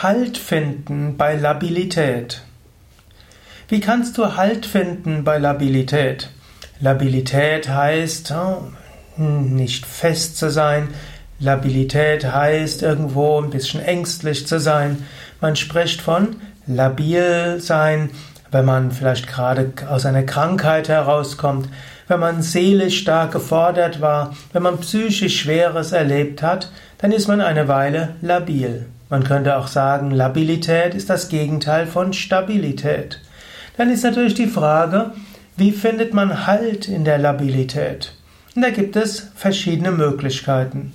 [0.00, 2.42] Halt finden bei Labilität?
[3.68, 6.30] Wie kannst du Halt finden bei Labilität?
[6.78, 8.70] Labilität heißt oh,
[9.20, 10.90] nicht fest zu sein.
[11.40, 15.04] Labilität heißt irgendwo ein bisschen ängstlich zu sein.
[15.40, 16.36] Man spricht von
[16.68, 18.10] labil sein,
[18.52, 21.68] wenn man vielleicht gerade aus einer Krankheit herauskommt,
[22.06, 27.40] wenn man seelisch stark gefordert war, wenn man psychisch Schweres erlebt hat, dann ist man
[27.40, 28.86] eine Weile labil.
[29.10, 33.20] Man könnte auch sagen, Labilität ist das Gegenteil von Stabilität.
[33.76, 35.12] Dann ist natürlich die Frage,
[35.56, 38.12] wie findet man Halt in der Labilität?
[38.54, 40.92] Und da gibt es verschiedene Möglichkeiten.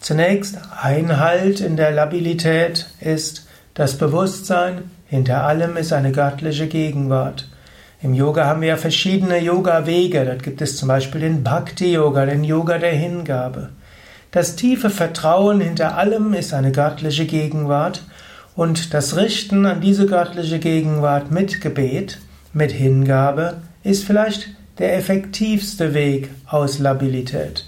[0.00, 7.48] Zunächst ein Halt in der Labilität ist das Bewusstsein, hinter allem ist eine göttliche Gegenwart.
[8.02, 10.24] Im Yoga haben wir ja verschiedene Yoga-Wege.
[10.24, 13.70] Dort gibt es zum Beispiel den Bhakti-Yoga, den Yoga der Hingabe.
[14.34, 18.02] Das tiefe Vertrauen hinter allem ist eine göttliche Gegenwart
[18.56, 22.18] und das Richten an diese göttliche Gegenwart mit Gebet,
[22.52, 27.64] mit Hingabe, ist vielleicht der effektivste Weg aus Labilität.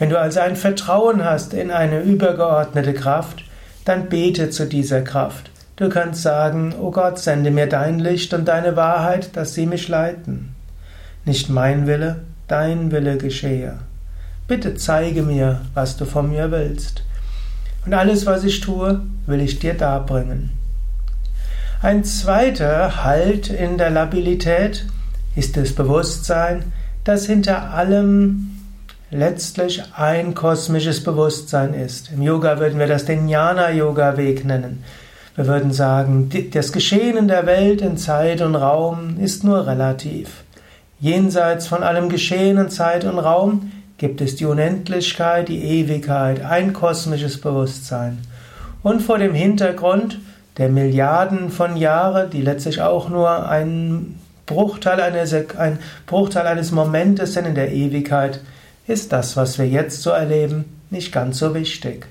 [0.00, 3.44] Wenn du also ein Vertrauen hast in eine übergeordnete Kraft,
[3.84, 5.52] dann bete zu dieser Kraft.
[5.76, 9.66] Du kannst sagen, O oh Gott, sende mir dein Licht und deine Wahrheit, dass sie
[9.66, 10.48] mich leiten.
[11.24, 13.78] Nicht mein Wille, dein Wille geschehe.
[14.48, 17.02] Bitte zeige mir, was du von mir willst.
[17.84, 20.52] Und alles, was ich tue, will ich dir darbringen.
[21.82, 24.86] Ein zweiter Halt in der Labilität
[25.36, 26.72] ist das Bewusstsein,
[27.04, 28.56] dass hinter allem
[29.10, 32.10] letztlich ein kosmisches Bewusstsein ist.
[32.10, 34.82] Im Yoga würden wir das den Jnana-Yoga-Weg nennen.
[35.36, 40.42] Wir würden sagen, das Geschehen in der Welt in Zeit und Raum ist nur relativ.
[41.00, 46.72] Jenseits von allem Geschehen in Zeit und Raum gibt es die Unendlichkeit, die Ewigkeit, ein
[46.72, 48.18] kosmisches Bewusstsein.
[48.82, 50.18] Und vor dem Hintergrund
[50.56, 57.34] der Milliarden von Jahren, die letztlich auch nur ein Bruchteil eines, ein Bruchteil eines Momentes
[57.34, 58.40] sind in der Ewigkeit,
[58.86, 62.06] ist das, was wir jetzt so erleben, nicht ganz so wichtig.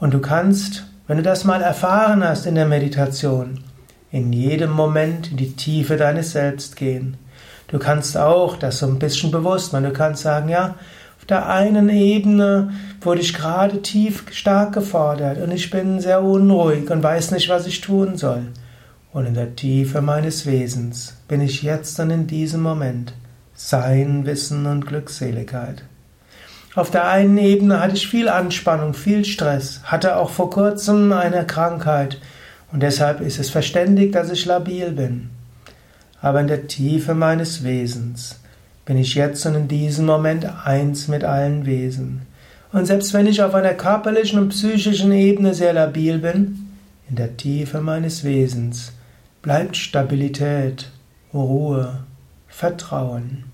[0.00, 3.64] Und du kannst wenn du das mal erfahren hast in der Meditation,
[4.12, 7.16] in jedem Moment in die Tiefe deines Selbst gehen.
[7.66, 9.86] Du kannst auch das so ein bisschen bewusst machen.
[9.86, 10.76] Du kannst sagen, ja,
[11.30, 17.02] der einen Ebene wurde ich gerade tief stark gefordert und ich bin sehr unruhig und
[17.02, 18.42] weiß nicht, was ich tun soll.
[19.12, 23.14] Und in der Tiefe meines Wesens bin ich jetzt und in diesem Moment
[23.54, 25.84] Sein, Wissen und Glückseligkeit.
[26.74, 31.44] Auf der einen Ebene hatte ich viel Anspannung, viel Stress, hatte auch vor kurzem eine
[31.46, 32.20] Krankheit
[32.72, 35.30] und deshalb ist es verständig, dass ich labil bin.
[36.22, 38.39] Aber in der Tiefe meines Wesens
[38.84, 42.22] bin ich jetzt und in diesem Moment eins mit allen Wesen.
[42.72, 46.70] Und selbst wenn ich auf einer körperlichen und psychischen Ebene sehr labil bin,
[47.08, 48.92] in der Tiefe meines Wesens
[49.42, 50.90] bleibt Stabilität,
[51.34, 52.04] Ruhe,
[52.48, 53.44] Vertrauen.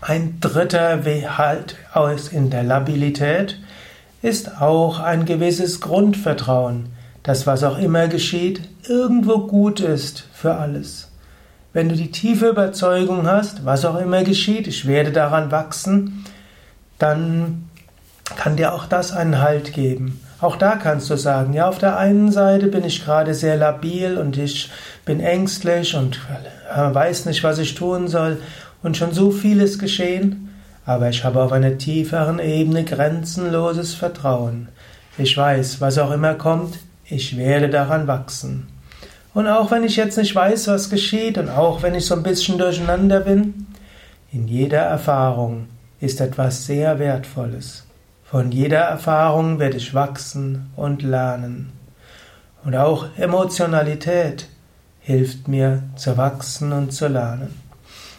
[0.00, 1.04] Ein dritter
[1.38, 3.58] Halt aus in der Labilität
[4.22, 6.90] ist auch ein gewisses Grundvertrauen,
[7.22, 11.07] dass was auch immer geschieht, irgendwo gut ist für alles.
[11.78, 16.24] Wenn du die tiefe Überzeugung hast, was auch immer geschieht, ich werde daran wachsen,
[16.98, 17.68] dann
[18.34, 20.20] kann dir auch das einen Halt geben.
[20.40, 24.18] Auch da kannst du sagen, ja, auf der einen Seite bin ich gerade sehr labil
[24.18, 24.72] und ich
[25.04, 26.18] bin ängstlich und
[26.74, 28.38] äh, weiß nicht, was ich tun soll
[28.82, 30.52] und schon so vieles geschehen,
[30.84, 34.66] aber ich habe auf einer tieferen Ebene grenzenloses Vertrauen.
[35.16, 38.66] Ich weiß, was auch immer kommt, ich werde daran wachsen.
[39.38, 42.24] Und auch wenn ich jetzt nicht weiß, was geschieht und auch wenn ich so ein
[42.24, 43.68] bisschen durcheinander bin,
[44.32, 45.68] in jeder Erfahrung
[46.00, 47.86] ist etwas sehr Wertvolles.
[48.24, 51.70] Von jeder Erfahrung werde ich wachsen und lernen.
[52.64, 54.48] Und auch Emotionalität
[54.98, 57.54] hilft mir zu wachsen und zu lernen.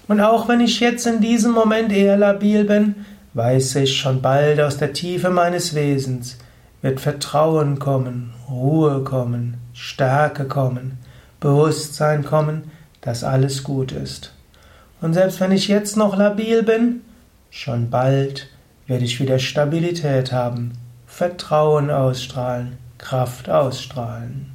[0.07, 2.95] Und auch wenn ich jetzt in diesem Moment eher labil bin,
[3.33, 6.37] weiß ich schon bald aus der Tiefe meines Wesens
[6.81, 10.97] wird Vertrauen kommen, Ruhe kommen, Stärke kommen,
[11.39, 12.71] Bewusstsein kommen,
[13.01, 14.33] dass alles gut ist.
[15.01, 17.01] Und selbst wenn ich jetzt noch labil bin,
[17.49, 18.47] schon bald
[18.87, 20.73] werde ich wieder Stabilität haben,
[21.07, 24.53] Vertrauen ausstrahlen, Kraft ausstrahlen.